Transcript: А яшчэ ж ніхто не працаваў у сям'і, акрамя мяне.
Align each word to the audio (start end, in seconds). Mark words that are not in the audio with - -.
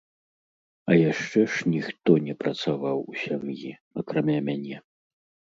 А 0.91 0.95
яшчэ 1.11 1.43
ж 1.55 1.75
ніхто 1.75 2.11
не 2.29 2.35
працаваў 2.41 2.97
у 3.13 3.21
сям'і, 3.25 3.71
акрамя 4.05 4.39
мяне. 4.49 4.77